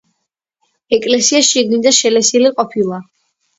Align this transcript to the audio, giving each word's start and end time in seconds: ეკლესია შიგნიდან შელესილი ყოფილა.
ეკლესია 0.97 1.43
შიგნიდან 1.51 1.97
შელესილი 1.99 2.53
ყოფილა. 2.59 3.01